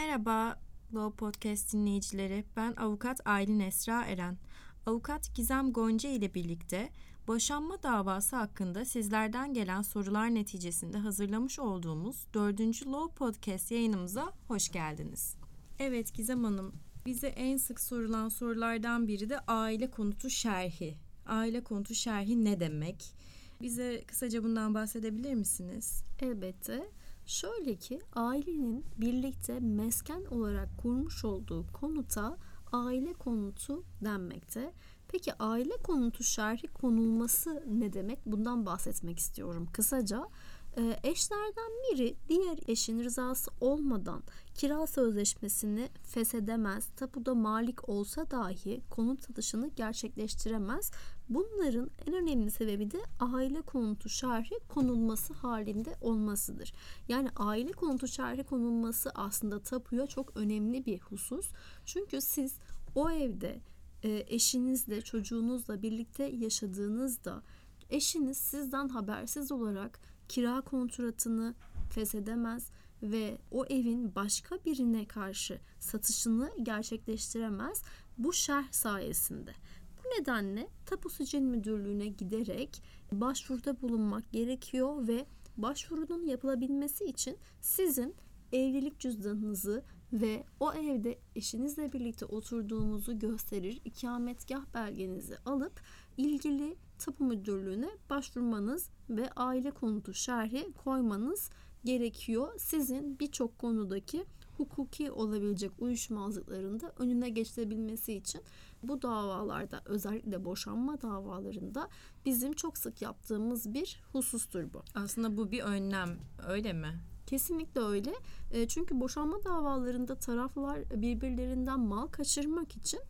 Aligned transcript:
Merhaba 0.00 0.60
Law 0.94 1.16
Podcast 1.16 1.72
dinleyicileri. 1.72 2.44
Ben 2.56 2.72
avukat 2.72 3.20
Aylin 3.24 3.60
Esra 3.60 4.04
Eren. 4.04 4.38
Avukat 4.86 5.34
Gizem 5.34 5.72
Gonca 5.72 6.10
ile 6.10 6.34
birlikte 6.34 6.90
boşanma 7.26 7.82
davası 7.82 8.36
hakkında 8.36 8.84
sizlerden 8.84 9.54
gelen 9.54 9.82
sorular 9.82 10.34
neticesinde 10.34 10.98
hazırlamış 10.98 11.58
olduğumuz 11.58 12.26
4. 12.34 12.60
Law 12.86 13.14
Podcast 13.14 13.70
yayınımıza 13.70 14.32
hoş 14.48 14.68
geldiniz. 14.68 15.36
Evet 15.78 16.14
Gizem 16.14 16.44
Hanım, 16.44 16.72
bize 17.06 17.26
en 17.28 17.56
sık 17.56 17.80
sorulan 17.80 18.28
sorulardan 18.28 19.08
biri 19.08 19.28
de 19.30 19.38
aile 19.38 19.90
konutu 19.90 20.30
şerhi. 20.30 20.96
Aile 21.26 21.64
konutu 21.64 21.94
şerhi 21.94 22.44
ne 22.44 22.60
demek? 22.60 23.14
Bize 23.62 24.04
kısaca 24.06 24.44
bundan 24.44 24.74
bahsedebilir 24.74 25.34
misiniz? 25.34 26.04
Elbette. 26.20 26.90
Şöyle 27.26 27.76
ki 27.76 28.00
ailenin 28.12 28.84
birlikte 28.98 29.60
mesken 29.60 30.24
olarak 30.24 30.68
kurmuş 30.78 31.24
olduğu 31.24 31.66
konuta 31.72 32.36
aile 32.72 33.12
konutu 33.12 33.84
denmekte. 34.04 34.72
Peki 35.08 35.34
aile 35.34 35.76
konutu 35.76 36.24
şerhi 36.24 36.66
konulması 36.66 37.64
ne 37.66 37.92
demek? 37.92 38.26
Bundan 38.26 38.66
bahsetmek 38.66 39.18
istiyorum 39.18 39.68
kısaca. 39.72 40.28
Ee, 40.76 41.00
eşlerden 41.04 41.70
biri 41.92 42.16
diğer 42.28 42.58
eşin 42.68 43.04
rızası 43.04 43.50
olmadan 43.60 44.22
kira 44.54 44.86
sözleşmesini 44.86 45.88
feshedemez, 46.02 46.88
tapuda 46.96 47.34
malik 47.34 47.88
olsa 47.88 48.30
dahi 48.30 48.80
konut 48.90 49.22
satışını 49.22 49.68
gerçekleştiremez. 49.68 50.90
Bunların 51.28 51.90
en 52.06 52.14
önemli 52.14 52.50
sebebi 52.50 52.90
de 52.90 52.98
aile 53.20 53.62
konutu 53.62 54.08
şerhi 54.08 54.58
konulması 54.68 55.34
halinde 55.34 55.94
olmasıdır. 56.00 56.72
Yani 57.08 57.28
aile 57.36 57.72
konutu 57.72 58.08
şerhi 58.08 58.44
konulması 58.44 59.10
aslında 59.14 59.62
tapuya 59.62 60.06
çok 60.06 60.36
önemli 60.36 60.86
bir 60.86 60.98
husus. 60.98 61.50
Çünkü 61.84 62.20
siz 62.20 62.58
o 62.94 63.10
evde 63.10 63.60
e, 64.02 64.24
eşinizle, 64.26 65.00
çocuğunuzla 65.00 65.82
birlikte 65.82 66.24
yaşadığınızda 66.24 67.42
eşiniz 67.90 68.38
sizden 68.38 68.88
habersiz 68.88 69.52
olarak 69.52 70.00
kira 70.30 70.60
kontratını 70.60 71.54
feshedemez 71.90 72.70
ve 73.02 73.38
o 73.50 73.64
evin 73.64 74.14
başka 74.14 74.64
birine 74.64 75.06
karşı 75.06 75.60
satışını 75.78 76.50
gerçekleştiremez 76.62 77.82
bu 78.18 78.32
şerh 78.32 78.72
sayesinde. 78.72 79.54
Bu 79.98 80.20
nedenle 80.20 80.68
Tapu 80.86 81.10
Sicil 81.10 81.40
Müdürlüğü'ne 81.40 82.06
giderek 82.06 82.82
başvuruda 83.12 83.80
bulunmak 83.80 84.32
gerekiyor 84.32 85.08
ve 85.08 85.26
başvurunun 85.56 86.26
yapılabilmesi 86.26 87.04
için 87.04 87.36
sizin 87.60 88.14
evlilik 88.52 88.98
cüzdanınızı 88.98 89.84
ve 90.12 90.44
o 90.60 90.72
evde 90.72 91.18
eşinizle 91.36 91.92
birlikte 91.92 92.24
oturduğunuzu 92.24 93.18
gösterir 93.18 93.80
ikametgah 93.84 94.74
belgenizi 94.74 95.36
alıp 95.46 95.80
ilgili 96.16 96.76
tapu 97.00 97.24
müdürlüğüne 97.24 97.90
başvurmanız 98.10 98.90
ve 99.10 99.30
aile 99.36 99.70
konutu 99.70 100.14
şerhi 100.14 100.72
koymanız 100.84 101.50
gerekiyor. 101.84 102.54
Sizin 102.58 103.18
birçok 103.18 103.58
konudaki 103.58 104.24
hukuki 104.56 105.10
olabilecek 105.10 105.72
uyuşmazlıkların 105.78 106.80
da 106.80 106.92
önüne 106.98 107.28
geçilebilmesi 107.28 108.12
için 108.14 108.40
bu 108.82 109.02
davalarda 109.02 109.82
özellikle 109.84 110.44
boşanma 110.44 111.02
davalarında 111.02 111.88
bizim 112.26 112.52
çok 112.52 112.78
sık 112.78 113.02
yaptığımız 113.02 113.74
bir 113.74 114.00
husustur 114.12 114.72
bu. 114.72 114.82
Aslında 114.94 115.36
bu 115.36 115.50
bir 115.50 115.60
önlem 115.60 116.18
öyle 116.48 116.72
mi? 116.72 117.00
Kesinlikle 117.26 117.80
öyle. 117.80 118.14
E, 118.52 118.68
çünkü 118.68 119.00
boşanma 119.00 119.44
davalarında 119.44 120.14
taraflar 120.14 121.02
birbirlerinden 121.02 121.80
mal 121.80 122.06
kaçırmak 122.06 122.76
için 122.76 123.00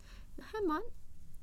hemen 0.53 0.83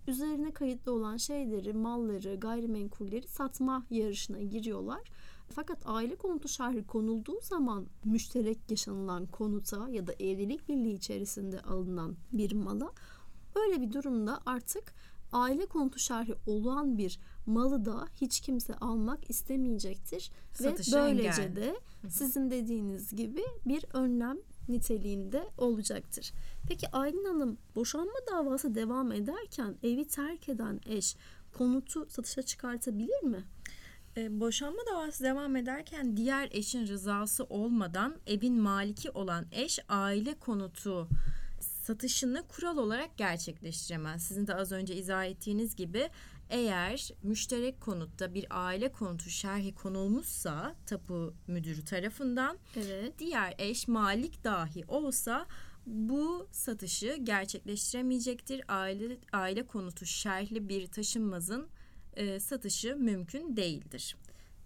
üzerine 0.07 0.51
kayıtlı 0.51 0.91
olan 0.93 1.17
şeyleri, 1.17 1.73
malları, 1.73 2.35
gayrimenkulleri 2.35 3.27
satma 3.27 3.85
yarışına 3.89 4.41
giriyorlar. 4.41 5.01
Fakat 5.49 5.77
aile 5.85 6.15
konutu 6.15 6.47
şerhi 6.47 6.87
konulduğu 6.87 7.41
zaman 7.41 7.85
müşterek 8.05 8.57
yaşanılan 8.69 9.25
konuta 9.25 9.89
ya 9.89 10.07
da 10.07 10.13
evlilik 10.13 10.69
birliği 10.69 10.93
içerisinde 10.93 11.61
alınan 11.61 12.15
bir 12.31 12.51
mala 12.51 12.91
öyle 13.55 13.81
bir 13.81 13.93
durumda 13.93 14.39
artık 14.45 14.93
aile 15.31 15.65
konutu 15.65 15.99
şerhi 15.99 16.33
olan 16.47 16.97
bir 16.97 17.19
malı 17.45 17.85
da 17.85 18.07
hiç 18.21 18.39
kimse 18.39 18.73
almak 18.75 19.29
istemeyecektir 19.29 20.31
Satışı 20.53 20.95
ve 20.95 21.01
böylece 21.01 21.41
engel. 21.41 21.55
de 21.55 21.79
sizin 22.09 22.51
dediğiniz 22.51 23.15
gibi 23.15 23.45
bir 23.65 23.85
önlem 23.93 24.37
niteliğinde 24.69 25.43
olacaktır. 25.57 26.31
Peki 26.67 26.91
Aylin 26.91 27.25
Hanım 27.25 27.57
boşanma 27.75 28.19
davası 28.31 28.75
devam 28.75 29.11
ederken 29.11 29.75
evi 29.83 30.07
terk 30.07 30.49
eden 30.49 30.79
eş 30.85 31.15
konutu 31.53 32.05
satışa 32.09 32.41
çıkartabilir 32.41 33.23
mi? 33.23 33.43
E, 34.17 34.39
boşanma 34.39 34.79
davası 34.91 35.23
devam 35.23 35.55
ederken 35.55 36.17
diğer 36.17 36.49
eşin 36.51 36.87
rızası 36.87 37.43
olmadan 37.43 38.15
evin 38.27 38.61
maliki 38.61 39.11
olan 39.11 39.45
eş 39.51 39.79
aile 39.89 40.33
konutu 40.39 41.07
satışını 41.59 42.43
kural 42.47 42.77
olarak 42.77 43.17
gerçekleştiremez. 43.17 44.23
Sizin 44.23 44.47
de 44.47 44.55
az 44.55 44.71
önce 44.71 44.95
izah 44.95 45.25
ettiğiniz 45.25 45.75
gibi 45.75 46.09
eğer 46.49 47.11
müşterek 47.23 47.81
konutta 47.81 48.33
bir 48.33 48.45
aile 48.49 48.91
konutu 48.91 49.29
şerhi 49.29 49.75
konulmuşsa 49.75 50.75
tapu 50.85 51.33
müdürü 51.47 51.85
tarafından 51.85 52.57
evet. 52.75 53.19
diğer 53.19 53.55
eş 53.57 53.87
malik 53.87 54.43
dahi 54.43 54.85
olsa 54.87 55.47
bu 55.85 56.47
satışı 56.51 57.17
gerçekleştiremeyecektir. 57.23 58.61
Aile 58.67 59.17
aile 59.33 59.67
konutu 59.67 60.05
şerhli 60.05 60.69
bir 60.69 60.87
taşınmazın 60.87 61.67
e, 62.15 62.39
satışı 62.39 62.95
mümkün 62.95 63.57
değildir. 63.57 64.15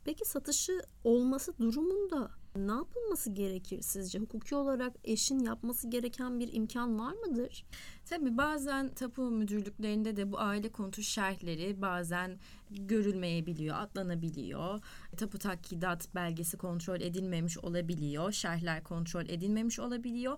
Peki 0.04 0.26
satışı 0.26 0.82
olması 1.04 1.58
durumunda 1.58 2.32
ne 2.56 2.72
yapılması 2.72 3.30
gerekir 3.30 3.82
sizce? 3.82 4.20
Hukuki 4.20 4.56
olarak 4.56 4.94
eşin 5.04 5.40
yapması 5.40 5.88
gereken 5.88 6.40
bir 6.40 6.54
imkan 6.54 7.00
var 7.00 7.14
mıdır? 7.14 7.66
Tabii 8.06 8.38
bazen 8.38 8.90
tapu 8.90 9.22
müdürlüklerinde 9.22 10.16
de 10.16 10.32
bu 10.32 10.40
aile 10.40 10.72
konutu 10.72 11.02
şerhleri 11.02 11.82
bazen 11.82 12.40
görülmeyebiliyor, 12.70 13.78
atlanabiliyor. 13.78 14.80
Tapu 15.18 15.38
takkidat 15.38 16.16
belgesi 16.16 16.58
kontrol 16.58 17.02
edilmemiş 17.02 17.58
olabiliyor, 17.58 18.32
şerhler 18.32 18.84
kontrol 18.84 19.26
edilmemiş 19.30 19.80
olabiliyor. 19.80 20.38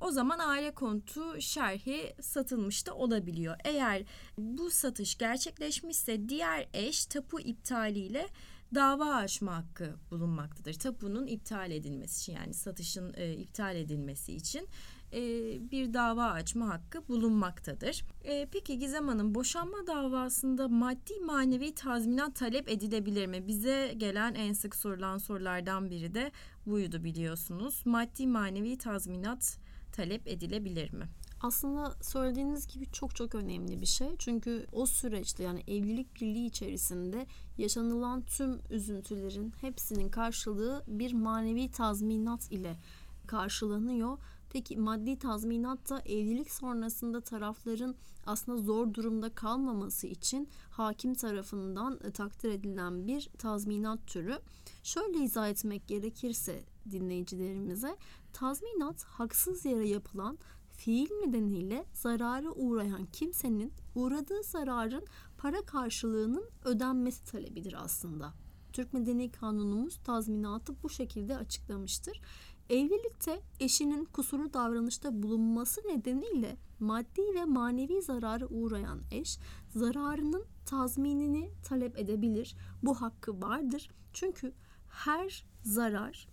O 0.00 0.10
zaman 0.10 0.38
aile 0.38 0.70
konutu 0.70 1.40
şerhi 1.40 2.14
satılmış 2.20 2.86
da 2.86 2.94
olabiliyor. 2.94 3.56
Eğer 3.64 4.02
bu 4.38 4.70
satış 4.70 5.18
gerçekleşmişse 5.18 6.28
diğer 6.28 6.68
eş 6.74 7.06
tapu 7.06 7.40
iptaliyle 7.40 8.28
dava 8.74 9.14
açma 9.14 9.56
hakkı 9.56 9.96
bulunmaktadır. 10.10 10.74
Tapunun 10.74 11.26
iptal 11.26 11.70
edilmesi 11.70 12.20
için 12.20 12.32
yani 12.32 12.54
satışın 12.54 13.14
e, 13.16 13.32
iptal 13.32 13.76
edilmesi 13.76 14.32
için 14.32 14.68
e, 15.12 15.20
bir 15.70 15.94
dava 15.94 16.24
açma 16.24 16.68
hakkı 16.68 17.08
bulunmaktadır. 17.08 18.04
E, 18.24 18.46
peki 18.52 18.78
Gizem 18.78 19.08
Hanım 19.08 19.34
boşanma 19.34 19.86
davasında 19.86 20.68
maddi 20.68 21.20
manevi 21.26 21.74
tazminat 21.74 22.36
talep 22.36 22.68
edilebilir 22.68 23.26
mi? 23.26 23.46
Bize 23.46 23.94
gelen 23.96 24.34
en 24.34 24.52
sık 24.52 24.76
sorulan 24.76 25.18
sorulardan 25.18 25.90
biri 25.90 26.14
de 26.14 26.32
buydu 26.66 27.04
biliyorsunuz. 27.04 27.82
Maddi 27.84 28.26
manevi 28.26 28.78
tazminat 28.78 29.58
talep 29.92 30.28
edilebilir 30.28 30.92
mi? 30.92 31.08
Aslında 31.42 31.94
söylediğiniz 32.02 32.66
gibi 32.66 32.86
çok 32.92 33.16
çok 33.16 33.34
önemli 33.34 33.80
bir 33.80 33.86
şey. 33.86 34.08
Çünkü 34.18 34.66
o 34.72 34.86
süreçte 34.86 35.42
yani 35.42 35.60
evlilik 35.66 36.14
birliği 36.14 36.46
içerisinde 36.46 37.26
yaşanılan 37.58 38.22
tüm 38.22 38.60
üzüntülerin 38.70 39.52
hepsinin 39.60 40.08
karşılığı 40.08 40.84
bir 40.86 41.12
manevi 41.12 41.70
tazminat 41.70 42.52
ile 42.52 42.76
karşılanıyor. 43.26 44.18
Peki 44.52 44.76
maddi 44.76 45.18
tazminat 45.18 45.90
da 45.90 46.00
evlilik 46.00 46.50
sonrasında 46.50 47.20
tarafların 47.20 47.94
aslında 48.26 48.58
zor 48.58 48.94
durumda 48.94 49.34
kalmaması 49.34 50.06
için 50.06 50.48
hakim 50.70 51.14
tarafından 51.14 52.00
e, 52.04 52.10
takdir 52.10 52.50
edilen 52.50 53.06
bir 53.06 53.28
tazminat 53.38 54.06
türü. 54.06 54.38
Şöyle 54.82 55.18
izah 55.18 55.48
etmek 55.48 55.88
gerekirse 55.88 56.62
dinleyicilerimize 56.90 57.96
tazminat 58.32 59.04
haksız 59.04 59.64
yere 59.64 59.88
yapılan 59.88 60.38
fiil 60.80 61.10
nedeniyle 61.26 61.84
zarara 61.92 62.50
uğrayan 62.50 63.06
kimsenin 63.12 63.72
uğradığı 63.94 64.42
zararın 64.42 65.04
para 65.38 65.62
karşılığının 65.62 66.50
ödenmesi 66.64 67.24
talebidir 67.24 67.74
aslında. 67.84 68.32
Türk 68.72 68.92
Medeni 68.92 69.30
Kanunumuz 69.30 69.96
tazminatı 70.04 70.82
bu 70.82 70.90
şekilde 70.90 71.36
açıklamıştır. 71.36 72.20
Evlilikte 72.70 73.42
eşinin 73.60 74.04
kusuru 74.04 74.52
davranışta 74.52 75.22
bulunması 75.22 75.80
nedeniyle 75.80 76.56
maddi 76.78 77.22
ve 77.34 77.44
manevi 77.44 78.02
zarara 78.02 78.46
uğrayan 78.46 79.00
eş 79.10 79.38
zararının 79.68 80.44
tazminini 80.66 81.50
talep 81.64 81.98
edebilir. 81.98 82.56
Bu 82.82 83.00
hakkı 83.00 83.42
vardır. 83.42 83.90
Çünkü 84.12 84.52
her 84.88 85.44
zarar 85.62 86.28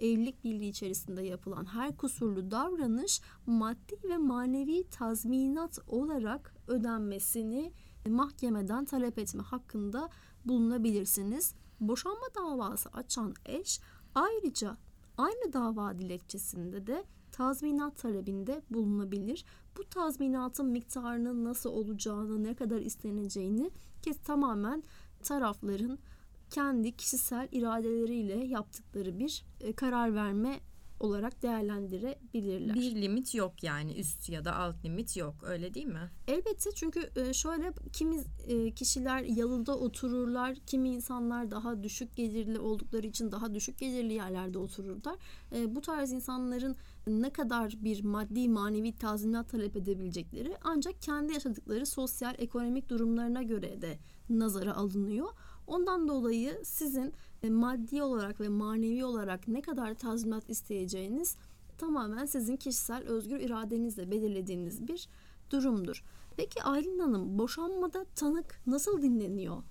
evlilik 0.00 0.44
birliği 0.44 0.68
içerisinde 0.68 1.22
yapılan 1.22 1.64
her 1.64 1.96
kusurlu 1.96 2.50
davranış 2.50 3.20
maddi 3.46 3.96
ve 4.04 4.18
manevi 4.18 4.84
tazminat 4.90 5.78
olarak 5.88 6.54
ödenmesini 6.68 7.72
mahkemeden 8.08 8.84
talep 8.84 9.18
etme 9.18 9.42
hakkında 9.42 10.10
bulunabilirsiniz. 10.44 11.54
Boşanma 11.80 12.26
davası 12.36 12.88
açan 12.88 13.34
eş 13.46 13.80
ayrıca 14.14 14.76
aynı 15.16 15.52
dava 15.52 15.98
dilekçesinde 15.98 16.86
de 16.86 17.04
tazminat 17.32 17.96
talebinde 17.96 18.62
bulunabilir. 18.70 19.44
Bu 19.78 19.84
tazminatın 19.84 20.66
miktarının 20.66 21.44
nasıl 21.44 21.70
olacağını, 21.70 22.44
ne 22.44 22.54
kadar 22.54 22.80
isteneceğini 22.80 23.70
kes 24.02 24.18
tamamen 24.18 24.82
tarafların 25.22 25.98
kendi 26.50 26.96
kişisel 26.96 27.48
iradeleriyle 27.52 28.46
yaptıkları 28.46 29.18
bir 29.18 29.44
e, 29.60 29.72
karar 29.72 30.14
verme 30.14 30.60
olarak 31.00 31.42
değerlendirebilirler. 31.42 32.74
Bir 32.74 33.02
limit 33.02 33.34
yok 33.34 33.62
yani 33.62 33.92
üst 33.92 34.28
ya 34.28 34.44
da 34.44 34.56
alt 34.56 34.84
limit 34.84 35.16
yok 35.16 35.34
öyle 35.42 35.74
değil 35.74 35.86
mi? 35.86 36.10
Elbette 36.28 36.70
çünkü 36.74 37.10
e, 37.16 37.32
şöyle 37.32 37.72
kimi 37.92 38.16
e, 38.48 38.70
kişiler 38.70 39.22
yalıda 39.22 39.78
otururlar, 39.78 40.56
kimi 40.66 40.88
insanlar 40.88 41.50
daha 41.50 41.82
düşük 41.82 42.16
gelirli 42.16 42.58
oldukları 42.58 43.06
için 43.06 43.32
daha 43.32 43.54
düşük 43.54 43.78
gelirli 43.78 44.12
yerlerde 44.12 44.58
otururlar. 44.58 45.16
Bu 45.66 45.80
tarz 45.80 46.12
insanların 46.12 46.76
ne 47.06 47.30
kadar 47.30 47.74
bir 47.78 48.04
maddi 48.04 48.48
manevi 48.48 48.92
tazminat 48.92 49.48
talep 49.48 49.76
edebilecekleri 49.76 50.56
ancak 50.64 51.02
kendi 51.02 51.32
yaşadıkları 51.32 51.86
sosyal 51.86 52.34
ekonomik 52.38 52.88
durumlarına 52.88 53.42
göre 53.42 53.82
de 53.82 53.98
nazara 54.30 54.74
alınıyor. 54.74 55.28
Ondan 55.70 56.08
dolayı 56.08 56.60
sizin 56.64 57.12
e, 57.42 57.50
maddi 57.50 58.02
olarak 58.02 58.40
ve 58.40 58.48
manevi 58.48 59.04
olarak 59.04 59.48
ne 59.48 59.62
kadar 59.62 59.94
tazminat 59.94 60.50
isteyeceğiniz 60.50 61.36
tamamen 61.78 62.26
sizin 62.26 62.56
kişisel 62.56 63.02
özgür 63.02 63.40
iradenizle 63.40 64.10
belirlediğiniz 64.10 64.88
bir 64.88 65.08
durumdur. 65.50 66.04
Peki 66.36 66.62
Aylin 66.62 66.98
Hanım 66.98 67.38
boşanmada 67.38 68.04
tanık 68.04 68.60
nasıl 68.66 69.02
dinleniyor? 69.02 69.62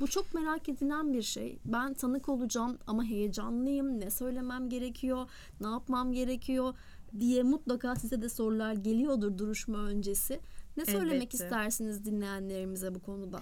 Bu 0.00 0.06
çok 0.06 0.34
merak 0.34 0.68
edilen 0.68 1.12
bir 1.12 1.22
şey. 1.22 1.58
Ben 1.64 1.94
tanık 1.94 2.28
olacağım 2.28 2.78
ama 2.86 3.04
heyecanlıyım. 3.04 4.00
Ne 4.00 4.10
söylemem 4.10 4.68
gerekiyor? 4.68 5.30
Ne 5.60 5.66
yapmam 5.66 6.12
gerekiyor? 6.12 6.74
diye 7.20 7.42
mutlaka 7.42 7.96
size 7.96 8.22
de 8.22 8.28
sorular 8.28 8.72
geliyordur 8.72 9.38
duruşma 9.38 9.78
öncesi. 9.78 10.40
Ne 10.76 10.86
söylemek 10.86 11.14
Elbette. 11.14 11.44
istersiniz 11.44 12.04
dinleyenlerimize 12.04 12.94
bu 12.94 13.02
konuda? 13.02 13.40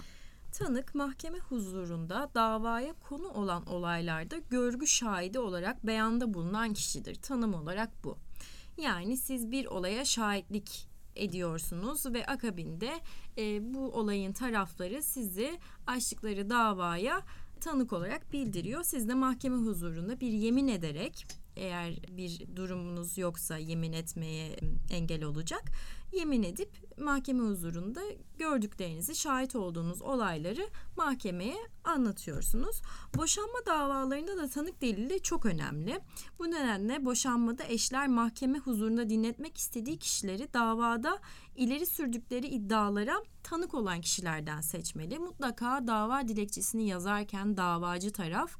Tanık 0.53 0.95
mahkeme 0.95 1.39
huzurunda 1.39 2.29
davaya 2.35 2.93
konu 2.93 3.27
olan 3.27 3.65
olaylarda 3.65 4.37
görgü 4.37 4.87
şahidi 4.87 5.39
olarak 5.39 5.87
beyanda 5.87 6.33
bulunan 6.33 6.73
kişidir. 6.73 7.15
Tanım 7.15 7.53
olarak 7.53 8.03
bu. 8.03 8.17
Yani 8.77 9.17
siz 9.17 9.51
bir 9.51 9.65
olaya 9.65 10.05
şahitlik 10.05 10.87
ediyorsunuz 11.15 12.05
ve 12.05 12.25
akabinde 12.25 12.99
e, 13.37 13.73
bu 13.73 13.91
olayın 13.91 14.33
tarafları 14.33 15.03
sizi 15.03 15.59
açtıkları 15.87 16.49
davaya 16.49 17.21
tanık 17.61 17.93
olarak 17.93 18.33
bildiriyor. 18.33 18.83
Siz 18.83 19.09
de 19.09 19.13
mahkeme 19.13 19.57
huzurunda 19.57 20.19
bir 20.19 20.31
yemin 20.31 20.67
ederek 20.67 21.25
eğer 21.55 21.95
bir 22.17 22.55
durumunuz 22.55 23.17
yoksa 23.17 23.57
yemin 23.57 23.93
etmeye 23.93 24.59
engel 24.91 25.23
olacak. 25.23 25.63
Yemin 26.11 26.43
edip 26.43 26.69
mahkeme 26.97 27.43
huzurunda 27.43 28.01
gördüklerinizi, 28.37 29.15
şahit 29.15 29.55
olduğunuz 29.55 30.01
olayları 30.01 30.67
mahkemeye 30.97 31.55
anlatıyorsunuz. 31.83 32.81
Boşanma 33.17 33.65
davalarında 33.65 34.37
da 34.37 34.47
tanık 34.47 34.81
delili 34.81 35.21
çok 35.21 35.45
önemli. 35.45 35.99
Bu 36.39 36.51
nedenle 36.51 37.05
boşanmada 37.05 37.63
eşler 37.63 38.07
mahkeme 38.07 38.59
huzurunda 38.59 39.09
dinletmek 39.09 39.57
istediği 39.57 39.97
kişileri 39.97 40.53
davada 40.53 41.19
ileri 41.55 41.85
sürdükleri 41.85 42.47
iddialara 42.47 43.23
tanık 43.43 43.73
olan 43.73 44.01
kişilerden 44.01 44.61
seçmeli. 44.61 45.19
Mutlaka 45.19 45.87
dava 45.87 46.27
dilekçesini 46.27 46.87
yazarken 46.87 47.57
davacı 47.57 48.13
taraf 48.13 48.57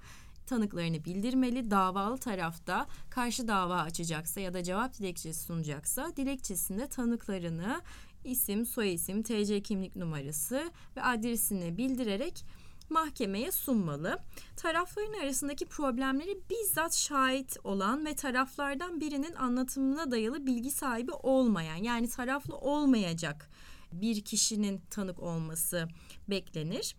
tanıklarını 0.47 1.05
bildirmeli. 1.05 1.71
Davalı 1.71 2.17
tarafta 2.17 2.87
karşı 3.09 3.47
dava 3.47 3.75
açacaksa 3.75 4.39
ya 4.39 4.53
da 4.53 4.63
cevap 4.63 4.99
dilekçesi 4.99 5.43
sunacaksa 5.43 6.15
dilekçesinde 6.15 6.87
tanıklarını 6.87 7.81
isim, 8.23 8.65
soyisim, 8.65 9.23
TC 9.23 9.61
kimlik 9.61 9.95
numarası 9.95 10.71
ve 10.97 11.01
adresini 11.01 11.77
bildirerek 11.77 12.45
mahkemeye 12.89 13.51
sunmalı. 13.51 14.19
Tarafların 14.57 15.13
arasındaki 15.23 15.65
problemleri 15.65 16.39
bizzat 16.49 16.95
şahit 16.95 17.57
olan 17.63 18.05
ve 18.05 18.15
taraflardan 18.15 19.01
birinin 19.01 19.33
anlatımına 19.33 20.11
dayalı 20.11 20.45
bilgi 20.45 20.71
sahibi 20.71 21.11
olmayan 21.11 21.75
yani 21.75 22.09
taraflı 22.09 22.57
olmayacak 22.57 23.49
bir 23.93 24.21
kişinin 24.21 24.81
tanık 24.89 25.19
olması 25.19 25.87
beklenir. 26.29 26.95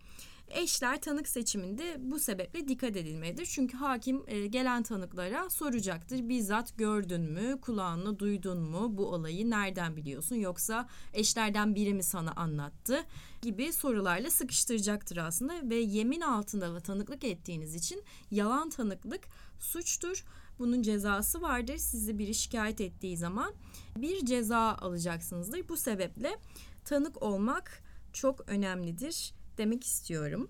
Eşler 0.54 1.00
tanık 1.00 1.28
seçiminde 1.28 1.96
bu 1.98 2.18
sebeple 2.18 2.68
dikkat 2.68 2.96
edilmelidir. 2.96 3.46
Çünkü 3.46 3.76
hakim 3.76 4.22
e, 4.26 4.46
gelen 4.46 4.82
tanıklara 4.82 5.50
soracaktır. 5.50 6.28
Bizzat 6.28 6.78
gördün 6.78 7.20
mü, 7.20 7.60
kulağınla 7.60 8.18
duydun 8.18 8.58
mu 8.58 8.96
bu 8.96 9.06
olayı 9.06 9.50
nereden 9.50 9.96
biliyorsun 9.96 10.36
yoksa 10.36 10.88
eşlerden 11.12 11.74
biri 11.74 11.94
mi 11.94 12.02
sana 12.02 12.32
anlattı 12.32 13.04
gibi 13.42 13.72
sorularla 13.72 14.30
sıkıştıracaktır 14.30 15.16
aslında 15.16 15.70
ve 15.70 15.76
yemin 15.76 16.20
altında 16.20 16.80
tanıklık 16.80 17.24
ettiğiniz 17.24 17.74
için 17.74 18.02
yalan 18.30 18.70
tanıklık 18.70 19.24
suçtur. 19.58 20.24
Bunun 20.58 20.82
cezası 20.82 21.42
vardır. 21.42 21.76
Sizi 21.76 22.18
biri 22.18 22.34
şikayet 22.34 22.80
ettiği 22.80 23.16
zaman 23.16 23.52
bir 23.96 24.26
ceza 24.26 24.58
alacaksınızdır. 24.58 25.68
Bu 25.68 25.76
sebeple 25.76 26.38
tanık 26.84 27.22
olmak 27.22 27.82
çok 28.12 28.48
önemlidir 28.48 29.34
demek 29.58 29.84
istiyorum. 29.84 30.48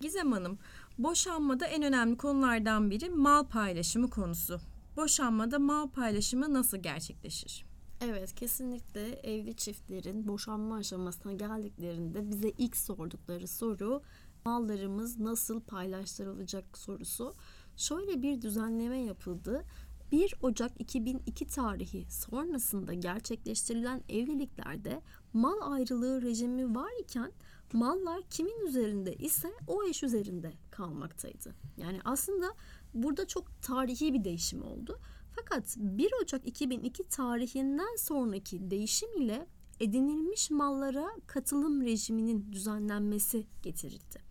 Gizem 0.00 0.32
Hanım, 0.32 0.58
boşanmada 0.98 1.66
en 1.66 1.82
önemli 1.82 2.16
konulardan 2.16 2.90
biri 2.90 3.10
mal 3.10 3.44
paylaşımı 3.44 4.10
konusu. 4.10 4.60
Boşanmada 4.96 5.58
mal 5.58 5.88
paylaşımı 5.88 6.54
nasıl 6.54 6.78
gerçekleşir? 6.78 7.64
Evet 8.00 8.34
kesinlikle 8.34 9.08
evli 9.12 9.56
çiftlerin 9.56 10.28
boşanma 10.28 10.76
aşamasına 10.76 11.32
geldiklerinde 11.32 12.30
bize 12.30 12.52
ilk 12.58 12.76
sordukları 12.76 13.48
soru 13.48 14.02
mallarımız 14.44 15.18
nasıl 15.18 15.60
paylaştırılacak 15.60 16.78
sorusu. 16.78 17.34
Şöyle 17.76 18.22
bir 18.22 18.42
düzenleme 18.42 18.98
yapıldı. 18.98 19.64
1 20.12 20.34
Ocak 20.42 20.80
2002 20.80 21.46
tarihi 21.46 22.06
sonrasında 22.10 22.94
gerçekleştirilen 22.94 24.02
evliliklerde 24.08 25.02
mal 25.32 25.72
ayrılığı 25.72 26.22
rejimi 26.22 26.74
var 26.74 26.90
iken 27.00 27.32
mallar 27.72 28.22
kimin 28.30 28.66
üzerinde 28.66 29.14
ise 29.14 29.52
o 29.66 29.84
eş 29.84 30.02
üzerinde 30.02 30.52
kalmaktaydı. 30.70 31.54
Yani 31.76 32.00
aslında 32.04 32.54
burada 32.94 33.26
çok 33.26 33.62
tarihi 33.62 34.14
bir 34.14 34.24
değişim 34.24 34.62
oldu. 34.62 35.00
Fakat 35.36 35.76
1 35.76 36.10
Ocak 36.22 36.46
2002 36.46 37.08
tarihinden 37.08 37.96
sonraki 37.96 38.70
değişim 38.70 39.22
ile 39.22 39.46
edinilmiş 39.80 40.50
mallara 40.50 41.10
katılım 41.26 41.82
rejiminin 41.82 42.52
düzenlenmesi 42.52 43.46
getirildi. 43.62 44.22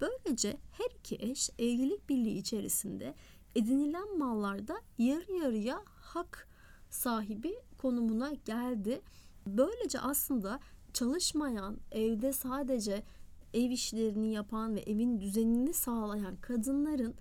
Böylece 0.00 0.56
her 0.72 0.98
iki 0.98 1.16
eş 1.20 1.50
evlilik 1.58 2.08
birliği 2.08 2.38
içerisinde 2.38 3.14
edinilen 3.54 4.18
mallarda 4.18 4.80
yarı 4.98 5.32
yarıya 5.32 5.82
hak 5.86 6.48
sahibi 6.90 7.54
konumuna 7.78 8.32
geldi. 8.32 9.02
Böylece 9.46 10.00
aslında 10.00 10.60
çalışmayan, 10.92 11.76
evde 11.90 12.32
sadece 12.32 13.02
ev 13.54 13.70
işlerini 13.70 14.32
yapan 14.32 14.74
ve 14.74 14.80
evin 14.80 15.20
düzenini 15.20 15.72
sağlayan 15.72 16.36
kadınların 16.36 17.14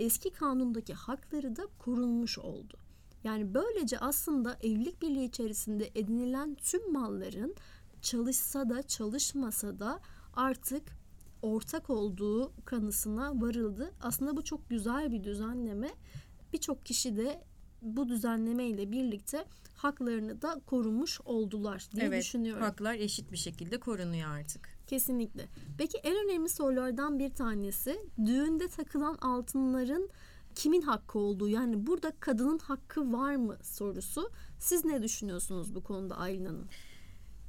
eski 0.00 0.30
kanundaki 0.30 0.94
hakları 0.94 1.56
da 1.56 1.62
korunmuş 1.78 2.38
oldu. 2.38 2.76
Yani 3.24 3.54
böylece 3.54 3.98
aslında 3.98 4.56
evlilik 4.62 5.02
birliği 5.02 5.24
içerisinde 5.24 5.90
edinilen 5.94 6.54
tüm 6.54 6.92
malların 6.92 7.54
çalışsa 8.02 8.68
da 8.70 8.82
çalışmasa 8.82 9.78
da 9.78 10.00
artık 10.34 10.82
ortak 11.42 11.90
olduğu 11.90 12.52
kanısına 12.64 13.40
varıldı. 13.40 13.92
Aslında 14.00 14.36
bu 14.36 14.44
çok 14.44 14.70
güzel 14.70 15.12
bir 15.12 15.24
düzenleme. 15.24 15.90
Birçok 16.52 16.86
kişi 16.86 17.16
de 17.16 17.44
bu 17.82 18.08
düzenleme 18.08 18.66
ile 18.66 18.92
birlikte 18.92 19.44
haklarını 19.76 20.42
da 20.42 20.60
korumuş 20.66 21.20
oldular 21.20 21.88
diye 21.94 22.06
evet, 22.06 22.22
düşünüyorum. 22.22 22.62
Haklar 22.62 22.94
eşit 22.94 23.32
bir 23.32 23.36
şekilde 23.36 23.80
korunuyor 23.80 24.30
artık. 24.30 24.68
Kesinlikle. 24.86 25.48
Peki 25.78 25.98
en 25.98 26.24
önemli 26.24 26.48
sorulardan 26.48 27.18
bir 27.18 27.30
tanesi 27.30 27.98
düğünde 28.26 28.68
takılan 28.68 29.14
altınların 29.14 30.10
kimin 30.54 30.82
hakkı 30.82 31.18
olduğu 31.18 31.48
yani 31.48 31.86
burada 31.86 32.12
kadının 32.20 32.58
hakkı 32.58 33.12
var 33.12 33.36
mı 33.36 33.56
sorusu. 33.62 34.30
Siz 34.58 34.84
ne 34.84 35.02
düşünüyorsunuz 35.02 35.74
bu 35.74 35.82
konuda 35.82 36.16
Aylin 36.16 36.44
Hanım? 36.44 36.68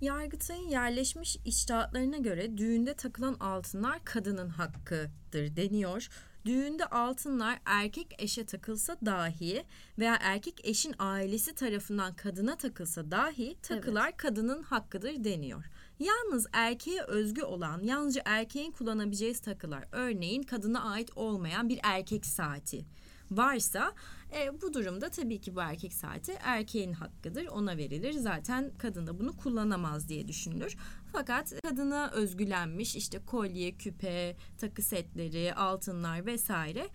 Yargıtay'ın 0.01 0.69
yerleşmiş 0.69 1.37
içtihatlarına 1.45 2.17
göre 2.17 2.57
düğünde 2.57 2.93
takılan 2.93 3.33
altınlar 3.33 4.05
kadının 4.05 4.49
hakkıdır 4.49 5.55
deniyor. 5.55 6.09
Düğünde 6.45 6.85
altınlar 6.85 7.59
erkek 7.65 8.15
eşe 8.19 8.45
takılsa 8.45 8.97
dahi 9.05 9.63
veya 9.99 10.17
erkek 10.21 10.61
eşin 10.67 10.95
ailesi 10.99 11.55
tarafından 11.55 12.13
kadına 12.13 12.55
takılsa 12.55 13.11
dahi 13.11 13.57
takılar 13.61 14.07
evet. 14.07 14.17
kadının 14.17 14.63
hakkıdır 14.63 15.23
deniyor. 15.23 15.63
Yalnız 15.99 16.47
erkeğe 16.53 17.01
özgü 17.01 17.41
olan 17.41 17.81
yalnızca 17.83 18.21
erkeğin 18.25 18.71
kullanabileceği 18.71 19.33
takılar 19.33 19.85
örneğin 19.91 20.43
kadına 20.43 20.83
ait 20.83 21.11
olmayan 21.15 21.69
bir 21.69 21.79
erkek 21.83 22.25
saati 22.25 22.85
varsa 23.31 23.93
e, 24.35 24.61
bu 24.61 24.73
durumda 24.73 25.09
tabii 25.09 25.41
ki 25.41 25.55
bu 25.55 25.61
erkek 25.61 25.93
saati 25.93 26.31
erkeğin 26.31 26.93
hakkıdır 26.93 27.47
ona 27.47 27.77
verilir 27.77 28.13
zaten 28.13 28.71
kadın 28.77 29.07
da 29.07 29.19
bunu 29.19 29.37
kullanamaz 29.37 30.09
diye 30.09 30.27
düşünülür. 30.27 30.75
Fakat 31.11 31.61
kadına 31.61 32.11
özgülenmiş 32.11 32.95
işte 32.95 33.19
kolye, 33.25 33.71
küpe, 33.71 34.35
takı 34.57 34.81
setleri, 34.81 35.53
altınlar 35.53 36.25
vesaire 36.25 36.89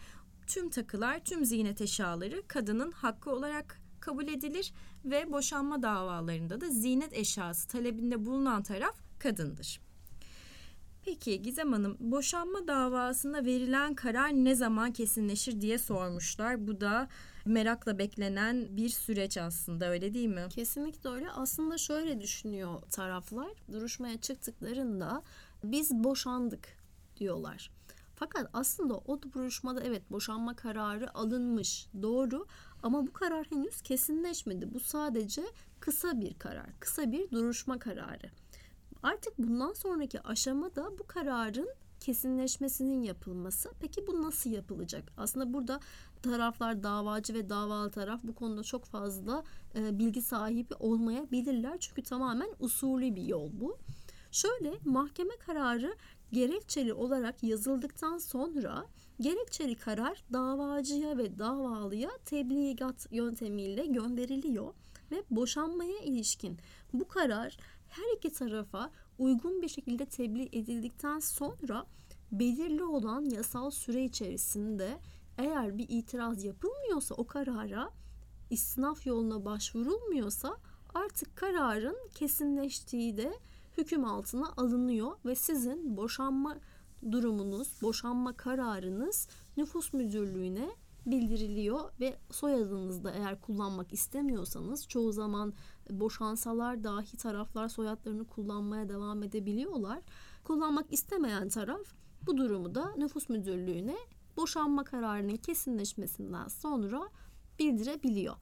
tüm 0.47 0.71
takılar, 0.71 1.25
tüm 1.25 1.45
ziynet 1.45 1.81
eşyaları 1.81 2.43
kadının 2.49 2.93
hakkı 2.93 3.31
olarak 3.31 3.81
kabul 4.01 4.29
edilir 4.29 4.73
ve 5.05 5.33
boşanma 5.33 5.83
davalarında 5.83 6.61
da 6.61 6.69
ziynet 6.69 7.13
eşyası 7.13 7.69
talebinde 7.69 8.25
bulunan 8.25 8.63
taraf 8.63 8.97
kadındır. 9.19 9.84
Peki 11.05 11.43
Gizem 11.43 11.73
Hanım 11.73 11.97
boşanma 12.01 12.67
davasında 12.67 13.45
verilen 13.45 13.95
karar 13.95 14.29
ne 14.29 14.55
zaman 14.55 14.93
kesinleşir 14.93 15.61
diye 15.61 15.79
sormuşlar. 15.79 16.67
Bu 16.67 16.81
da 16.81 17.09
merakla 17.45 17.99
beklenen 17.99 18.77
bir 18.77 18.89
süreç 18.89 19.39
aslında 19.39 19.91
öyle 19.91 20.15
değil 20.15 20.29
mi? 20.29 20.47
Kesinlikle 20.51 21.11
öyle. 21.11 21.31
Aslında 21.31 21.79
şöyle 21.79 22.21
düşünüyor 22.21 22.83
taraflar. 22.91 23.51
Duruşmaya 23.73 24.21
çıktıklarında 24.21 25.23
biz 25.65 25.91
boşandık 25.91 26.69
diyorlar. 27.17 27.71
Fakat 28.15 28.51
aslında 28.53 28.95
o 28.95 29.23
duruşmada 29.23 29.81
evet 29.81 30.11
boşanma 30.11 30.57
kararı 30.57 31.15
alınmış 31.15 31.87
doğru 32.03 32.47
ama 32.83 33.07
bu 33.07 33.13
karar 33.13 33.47
henüz 33.51 33.83
kesinleşmedi. 33.83 34.75
Bu 34.75 34.81
sadece 34.81 35.43
kısa 35.81 36.21
bir 36.21 36.35
karar, 36.35 36.67
kısa 36.81 37.13
bir 37.13 37.31
duruşma 37.31 37.79
kararı. 37.79 38.44
Artık 39.05 39.39
bundan 39.39 39.73
sonraki 39.73 40.21
aşama 40.21 40.75
da 40.75 40.99
bu 40.99 41.07
kararın 41.07 41.69
kesinleşmesinin 42.01 43.03
yapılması. 43.03 43.71
Peki 43.81 44.07
bu 44.07 44.23
nasıl 44.23 44.51
yapılacak? 44.51 45.13
Aslında 45.17 45.53
burada 45.53 45.81
taraflar 46.23 46.83
davacı 46.83 47.35
ve 47.35 47.49
davalı 47.49 47.91
taraf 47.91 48.21
bu 48.23 48.35
konuda 48.35 48.63
çok 48.63 48.85
fazla 48.85 49.45
e, 49.75 49.99
bilgi 49.99 50.23
sahibi 50.23 50.75
olmayabilirler. 50.75 51.77
Çünkü 51.81 52.03
tamamen 52.03 52.49
usulü 52.61 53.17
bir 53.17 53.23
yol 53.23 53.51
bu. 53.53 53.79
Şöyle 54.31 54.79
mahkeme 54.85 55.37
kararı 55.47 55.97
gerekçeli 56.33 56.93
olarak 56.93 57.43
yazıldıktan 57.43 58.19
sonra 58.19 58.87
gerekçeli 59.21 59.75
karar 59.75 60.25
davacıya 60.33 61.19
ve 61.19 61.39
davalıya 61.39 62.11
tebligat 62.25 63.13
yöntemiyle 63.13 63.87
gönderiliyor 63.87 64.75
ve 65.11 65.23
boşanmaya 65.31 65.99
ilişkin 65.99 66.59
bu 66.93 67.09
karar 67.09 67.57
her 67.97 68.17
iki 68.17 68.33
tarafa 68.33 68.91
uygun 69.19 69.63
bir 69.63 69.69
şekilde 69.69 70.07
tebliğ 70.07 70.49
edildikten 70.53 71.19
sonra 71.19 71.87
belirli 72.33 72.85
olan 72.85 73.25
yasal 73.25 73.71
süre 73.71 74.05
içerisinde 74.05 74.99
eğer 75.39 75.79
bir 75.79 75.87
itiraz 75.89 76.45
yapılmıyorsa 76.45 77.15
o 77.15 77.27
karara 77.27 77.91
istinaf 78.51 79.07
yoluna 79.07 79.45
başvurulmuyorsa 79.45 80.57
artık 80.95 81.37
kararın 81.37 81.97
kesinleştiği 82.15 83.17
de 83.17 83.39
hüküm 83.79 84.05
altına 84.05 84.53
alınıyor 84.57 85.17
ve 85.25 85.35
sizin 85.35 85.97
boşanma 85.97 86.57
durumunuz, 87.13 87.83
boşanma 87.83 88.33
kararınız 88.33 89.29
nüfus 89.57 89.93
müdürlüğüne 89.93 90.69
bildiriliyor 91.07 91.81
ve 92.01 92.17
soyadınızda 92.31 93.11
eğer 93.11 93.41
kullanmak 93.41 93.93
istemiyorsanız 93.93 94.89
çoğu 94.89 95.13
zaman 95.13 95.53
boşansalar 95.91 96.85
dahi 96.85 97.17
taraflar 97.17 97.69
soyadlarını 97.69 98.25
kullanmaya 98.25 98.89
devam 98.89 99.23
edebiliyorlar. 99.23 100.03
Kullanmak 100.45 100.93
istemeyen 100.93 101.49
taraf 101.49 101.81
bu 102.27 102.37
durumu 102.37 102.75
da 102.75 102.95
nüfus 102.97 103.29
müdürlüğüne 103.29 103.97
boşanma 104.37 104.85
kararının 104.85 105.37
kesinleşmesinden 105.37 106.49
sonra 106.49 107.09
bildirebiliyor. 107.59 108.37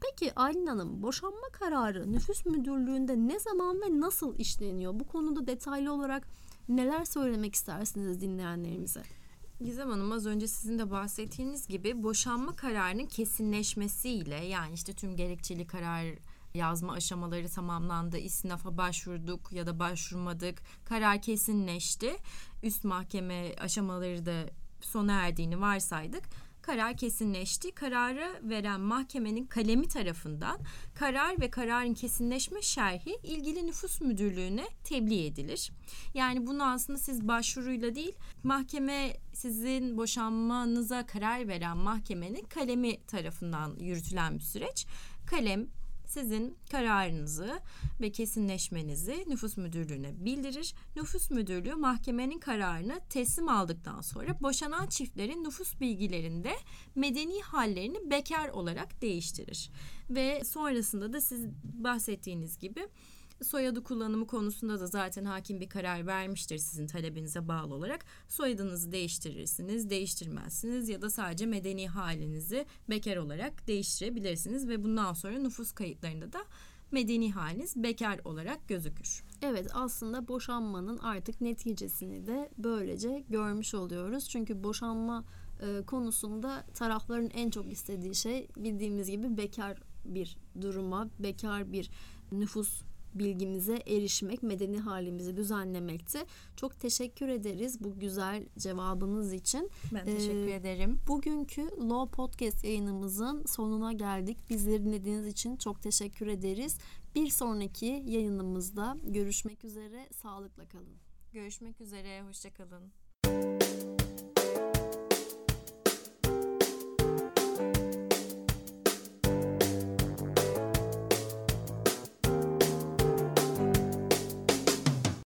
Peki 0.00 0.32
Aylin 0.34 0.66
Hanım 0.66 1.02
boşanma 1.02 1.48
kararı 1.52 2.12
nüfus 2.12 2.46
müdürlüğünde 2.46 3.16
ne 3.16 3.38
zaman 3.40 3.80
ve 3.80 4.00
nasıl 4.00 4.38
işleniyor? 4.38 5.00
Bu 5.00 5.06
konuda 5.06 5.46
detaylı 5.46 5.92
olarak 5.92 6.28
neler 6.68 7.04
söylemek 7.04 7.54
istersiniz 7.54 8.20
dinleyenlerimize? 8.20 9.02
Gizem 9.60 9.90
Hanım 9.90 10.12
az 10.12 10.26
önce 10.26 10.46
sizin 10.46 10.78
de 10.78 10.90
bahsettiğiniz 10.90 11.68
gibi 11.68 12.02
boşanma 12.02 12.56
kararının 12.56 13.06
kesinleşmesiyle 13.06 14.44
yani 14.44 14.74
işte 14.74 14.92
tüm 14.92 15.16
gerekçeli 15.16 15.66
karar 15.66 16.04
yazma 16.56 16.92
aşamaları 16.92 17.48
tamamlandı. 17.48 18.18
İstinafa 18.18 18.76
başvurduk 18.76 19.52
ya 19.52 19.66
da 19.66 19.78
başvurmadık. 19.78 20.62
Karar 20.84 21.22
kesinleşti. 21.22 22.16
Üst 22.62 22.84
mahkeme 22.84 23.54
aşamaları 23.58 24.26
da 24.26 24.50
sona 24.80 25.12
erdiğini 25.12 25.60
varsaydık 25.60 26.24
karar 26.66 26.96
kesinleşti. 26.96 27.72
Kararı 27.72 28.40
veren 28.42 28.80
mahkemenin 28.80 29.46
kalemi 29.46 29.88
tarafından 29.88 30.58
karar 30.94 31.40
ve 31.40 31.50
kararın 31.50 31.94
kesinleşme 31.94 32.62
şerhi 32.62 33.18
ilgili 33.22 33.66
nüfus 33.66 34.00
müdürlüğüne 34.00 34.68
tebliğ 34.84 35.26
edilir. 35.26 35.72
Yani 36.14 36.46
bunu 36.46 36.64
aslında 36.64 36.98
siz 36.98 37.28
başvuruyla 37.28 37.94
değil 37.94 38.14
mahkeme 38.42 39.16
sizin 39.32 39.96
boşanmanıza 39.96 41.06
karar 41.06 41.48
veren 41.48 41.76
mahkemenin 41.76 42.44
kalemi 42.44 43.06
tarafından 43.06 43.76
yürütülen 43.80 44.34
bir 44.38 44.44
süreç. 44.44 44.86
Kalem 45.26 45.66
sizin 46.06 46.58
kararınızı 46.70 47.60
ve 48.00 48.12
kesinleşmenizi 48.12 49.24
nüfus 49.28 49.56
müdürlüğüne 49.56 50.24
bildirir. 50.24 50.74
Nüfus 50.96 51.30
müdürlüğü 51.30 51.74
mahkemenin 51.74 52.38
kararını 52.38 53.00
teslim 53.10 53.48
aldıktan 53.48 54.00
sonra 54.00 54.40
boşanan 54.40 54.86
çiftlerin 54.86 55.44
nüfus 55.44 55.80
bilgilerinde 55.80 56.52
medeni 56.94 57.40
hallerini 57.42 58.10
bekar 58.10 58.48
olarak 58.48 59.02
değiştirir. 59.02 59.70
Ve 60.10 60.44
sonrasında 60.44 61.12
da 61.12 61.20
siz 61.20 61.46
bahsettiğiniz 61.64 62.58
gibi 62.58 62.88
Soyadı 63.42 63.82
kullanımı 63.82 64.26
konusunda 64.26 64.80
da 64.80 64.86
zaten 64.86 65.24
hakim 65.24 65.60
bir 65.60 65.68
karar 65.68 66.06
vermiştir 66.06 66.58
sizin 66.58 66.86
talebinize 66.86 67.48
bağlı 67.48 67.74
olarak. 67.74 68.04
Soyadınızı 68.28 68.92
değiştirirsiniz, 68.92 69.90
değiştirmezsiniz 69.90 70.88
ya 70.88 71.02
da 71.02 71.10
sadece 71.10 71.46
medeni 71.46 71.88
halinizi 71.88 72.66
bekar 72.90 73.16
olarak 73.16 73.66
değiştirebilirsiniz 73.66 74.68
ve 74.68 74.84
bundan 74.84 75.12
sonra 75.12 75.38
nüfus 75.38 75.72
kayıtlarında 75.72 76.32
da 76.32 76.38
medeni 76.90 77.32
haliniz 77.32 77.76
bekar 77.76 78.20
olarak 78.24 78.68
gözükür. 78.68 79.24
Evet 79.42 79.70
aslında 79.74 80.28
boşanmanın 80.28 80.98
artık 80.98 81.40
neticesini 81.40 82.26
de 82.26 82.50
böylece 82.58 83.24
görmüş 83.28 83.74
oluyoruz. 83.74 84.28
Çünkü 84.28 84.64
boşanma 84.64 85.24
e, 85.60 85.82
konusunda 85.86 86.64
tarafların 86.74 87.30
en 87.30 87.50
çok 87.50 87.72
istediği 87.72 88.14
şey 88.14 88.48
bildiğimiz 88.56 89.10
gibi 89.10 89.36
bekar 89.36 89.78
bir 90.04 90.36
duruma, 90.60 91.08
bekar 91.18 91.72
bir 91.72 91.90
nüfus 92.32 92.82
bilgimize 93.18 93.76
erişmek, 93.86 94.42
medeni 94.42 94.78
halimizi 94.78 95.36
düzenlemekti. 95.36 96.18
Çok 96.56 96.80
teşekkür 96.80 97.28
ederiz 97.28 97.84
bu 97.84 97.98
güzel 97.98 98.46
cevabınız 98.58 99.32
için. 99.32 99.70
Ben 99.94 100.04
teşekkür 100.04 100.48
ee, 100.48 100.54
ederim. 100.54 101.00
Bugünkü 101.08 101.62
Law 101.62 102.16
Podcast 102.16 102.64
yayınımızın 102.64 103.44
sonuna 103.44 103.92
geldik. 103.92 104.38
Bizleri 104.50 104.84
dinlediğiniz 104.84 105.26
için 105.26 105.56
çok 105.56 105.82
teşekkür 105.82 106.26
ederiz. 106.26 106.78
Bir 107.14 107.28
sonraki 107.28 108.02
yayınımızda 108.06 108.96
görüşmek 109.04 109.64
üzere. 109.64 110.08
Sağlıkla 110.12 110.68
kalın. 110.68 110.96
Görüşmek 111.32 111.80
üzere. 111.80 112.22
Hoşçakalın. 112.22 113.05